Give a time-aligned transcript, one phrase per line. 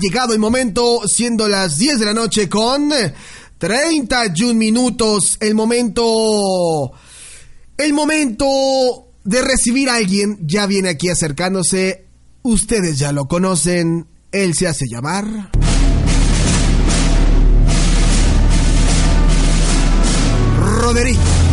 [0.00, 2.92] Llegado el momento, siendo las 10 de la noche con
[3.58, 5.36] 31 minutos.
[5.40, 6.90] El momento.
[7.76, 8.44] El momento
[9.22, 12.06] de recibir a alguien ya viene aquí acercándose.
[12.42, 14.08] Ustedes ya lo conocen.
[14.32, 15.50] Él se hace llamar.
[20.80, 21.43] Roderick.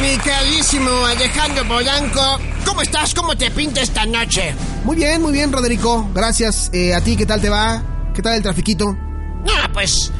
[0.00, 2.38] Mi queridísimo Alejandro Polanco.
[2.64, 3.14] ¿Cómo estás?
[3.14, 4.54] ¿Cómo te pinta esta noche?
[4.84, 6.08] Muy bien, muy bien, Roderico.
[6.14, 6.70] Gracias.
[6.72, 7.82] Eh, ¿A ti qué tal te va?
[8.14, 8.92] ¿Qué tal el trafiquito?
[8.92, 10.10] No, pues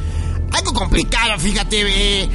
[0.51, 2.21] algo complicado, fíjate.
[2.21, 2.29] eh,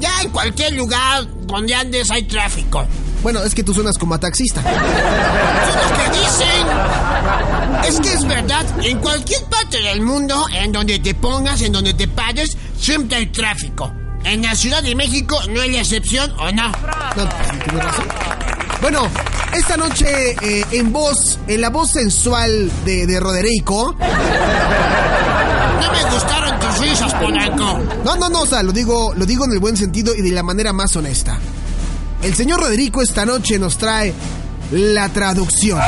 [0.00, 2.86] ya en cualquier lugar donde andes hay tráfico.
[3.22, 4.60] Bueno, es que tú suenas como a taxista.
[4.62, 6.66] Lo que dicen.
[7.88, 11.94] Es que es verdad, en cualquier parte del mundo, en donde te pongas, en donde
[11.94, 13.92] te pares, siempre hay tráfico.
[14.24, 16.68] En la Ciudad de México no hay la excepción, ¿o no?
[17.16, 17.24] No,
[17.80, 18.06] razón.
[18.80, 19.08] Bueno,
[19.54, 23.96] esta noche eh, en voz, en la voz sensual de, de Roderico.
[25.80, 27.80] No me gustaron tus risas, Polanco.
[28.04, 30.30] No, no, no, o sea, lo digo, lo digo en el buen sentido y de
[30.30, 31.38] la manera más honesta.
[32.22, 34.12] El señor Roderico esta noche nos trae
[34.72, 35.80] la traducción.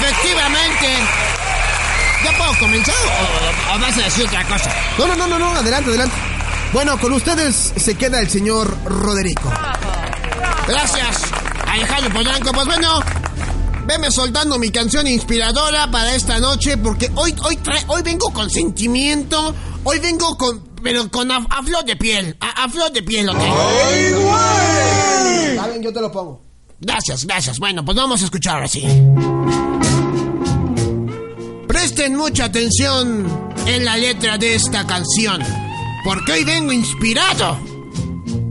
[0.00, 0.88] Efectivamente.
[2.24, 2.94] ¿Ya puedo comenzar
[3.70, 4.70] o, o vas a decir otra cosa?
[4.98, 6.16] No, no, no, no, no, adelante, adelante.
[6.74, 9.48] Bueno, con ustedes se queda el señor Roderico.
[10.66, 11.22] Gracias,
[11.68, 12.50] Alejandro Polanco.
[12.52, 13.00] Pues bueno,
[13.86, 18.50] veme soltando mi canción inspiradora para esta noche porque hoy, hoy, trae, hoy vengo con
[18.50, 19.54] sentimiento,
[19.84, 23.26] hoy vengo con, pero con a, a flor de piel, a, a flor de piel
[23.26, 23.70] lo tengo.
[25.46, 26.42] Está bien, yo te lo pongo.
[26.80, 27.60] Gracias, gracias.
[27.60, 28.84] Bueno, pues vamos a escuchar ahora sí.
[31.68, 33.26] Presten mucha atención
[33.66, 35.40] en la letra de esta canción,
[36.04, 37.58] porque hoy vengo inspirado.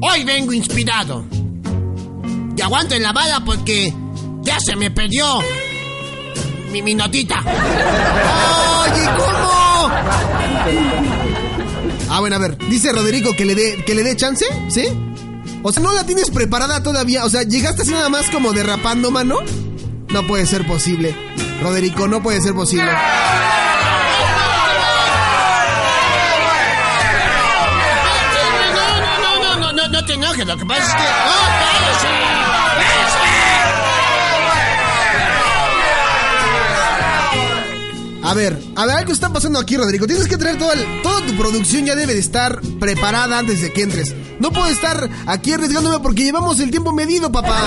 [0.01, 1.23] Hoy vengo inspirado.
[2.57, 3.93] Y aguanten la bala porque
[4.41, 5.41] ya se me perdió
[6.71, 7.39] mi, mi notita.
[7.39, 9.89] Oye, ¿cómo?
[12.09, 14.85] Ah, bueno, a ver, dice Roderico que le dé que le dé chance, ¿sí?
[15.61, 19.11] O sea, no la tienes preparada todavía, o sea, llegaste así nada más como derrapando,
[19.11, 19.37] mano.
[20.09, 21.15] No puede ser posible.
[21.61, 22.91] Roderico, no puede ser posible.
[30.45, 31.01] Lo que pasa es que...
[31.03, 33.23] ¡Oh, cállese!
[38.25, 40.07] A ver, a ver, algo está pasando aquí, Rodrigo.
[40.07, 43.71] Tienes que traer toda, el- toda tu producción ya debe de estar preparada antes de
[43.73, 44.15] que entres.
[44.39, 47.61] No puedo estar aquí arriesgándome porque llevamos el tiempo medido, papá.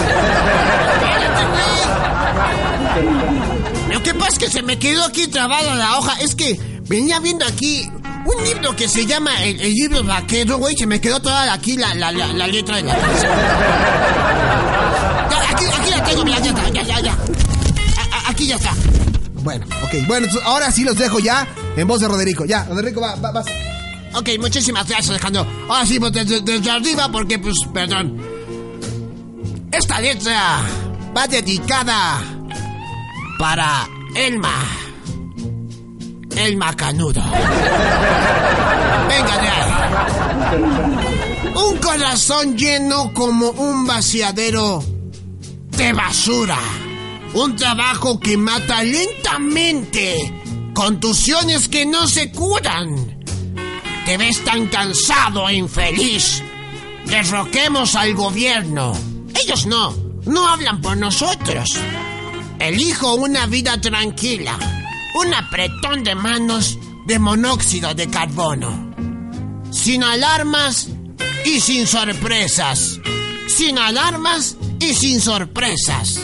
[3.92, 6.14] Lo que pasa es que se me quedó aquí trabada la hoja.
[6.20, 7.88] Es que venía viendo aquí
[8.26, 10.76] un libro que se llama El, el libro vaquero, güey.
[10.76, 12.94] Se me quedó toda aquí la, la, la, la letra de la
[15.50, 17.12] aquí, aquí la tengo, mira, ya está, ya, ya, ya.
[17.12, 18.72] A- a- aquí ya está.
[19.42, 20.06] Bueno, ok.
[20.06, 22.44] Bueno, ahora sí los dejo ya en voz de Roderico.
[22.44, 23.46] Ya, Roderico, va, va, vas.
[24.14, 25.46] Ok, muchísimas gracias, Alejandro.
[25.68, 28.20] Ahora sí, pues desde, desde arriba, porque, pues, perdón.
[29.70, 30.60] Esta letra
[31.16, 32.18] va dedicada
[33.38, 34.54] para Elma.
[36.46, 37.22] Elma Canudo.
[39.08, 39.50] Venga ahí.
[41.56, 44.80] Un corazón lleno como un vaciadero
[45.76, 46.58] de basura.
[47.34, 50.32] Un trabajo que mata lentamente.
[50.72, 53.24] Contusiones que no se curan.
[54.04, 56.44] Te ves tan cansado e infeliz.
[57.06, 58.92] Derroquemos al gobierno.
[59.34, 59.92] Ellos no.
[60.26, 61.70] No hablan por nosotros.
[62.60, 64.75] Elijo una vida tranquila.
[65.18, 68.94] Un apretón de manos de monóxido de carbono.
[69.70, 70.88] Sin alarmas
[71.46, 73.00] y sin sorpresas.
[73.48, 76.20] Sin alarmas y sin sorpresas.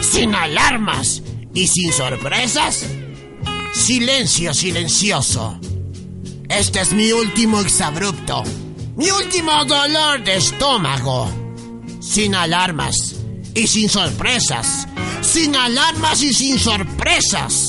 [0.00, 1.22] Sin alarmas
[1.54, 2.84] y sin sorpresas.
[3.72, 5.60] Silencio silencioso.
[6.48, 8.42] Este es mi último exabrupto.
[8.96, 11.30] Mi último dolor de estómago.
[12.00, 13.14] Sin alarmas
[13.54, 14.88] y sin sorpresas.
[15.22, 17.63] Sin alarmas y sin sorpresas.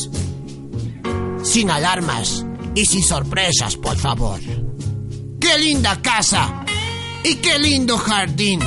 [1.46, 2.44] Sin alarmas
[2.74, 4.40] y sin sorpresas, por favor.
[5.40, 6.66] Qué linda casa
[7.24, 8.60] y qué lindo jardín.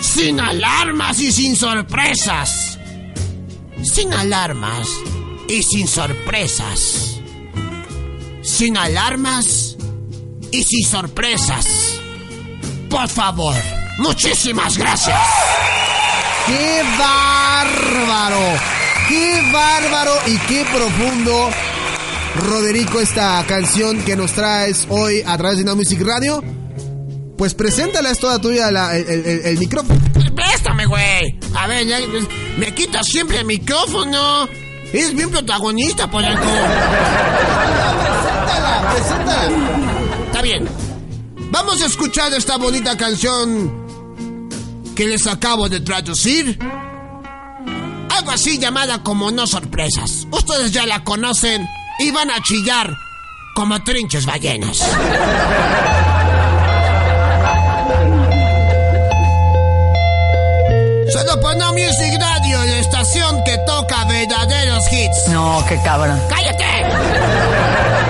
[0.00, 2.78] sin alarmas y sin sorpresas.
[3.82, 4.88] Sin alarmas
[5.48, 7.20] y sin sorpresas.
[8.42, 9.76] Sin alarmas
[10.50, 12.00] y sin sorpresas.
[12.90, 13.54] Por favor,
[13.98, 15.20] muchísimas gracias.
[16.46, 18.79] ¡Qué bárbaro!
[19.10, 21.50] ¡Qué bárbaro y qué profundo!
[22.48, 26.42] Roderico, esta canción que nos traes hoy a través de No Music Radio.
[27.36, 29.98] Pues preséntala, es toda tuya la- el, el- el micrófono.
[30.36, 31.38] Préstame, güey.
[31.56, 32.24] A ver, ya, pues,
[32.56, 34.46] me quitas siempre el micrófono.
[34.92, 36.40] Es bien protagonista, por algo.
[38.00, 39.48] Preséntala, preséntala.
[40.26, 40.68] Está bien.
[41.50, 43.86] Vamos a escuchar esta bonita canción
[44.94, 46.56] que les acabo de traducir.
[48.20, 50.26] Algo así llamada como No Sorpresas.
[50.30, 51.66] Ustedes ya la conocen
[51.98, 52.94] y van a chillar
[53.54, 54.76] como trinches ballenas.
[61.10, 65.28] Solo por No Music Radio, la estación que toca verdaderos hits.
[65.28, 66.20] No, qué cabrón.
[66.28, 68.09] ¡Cállate!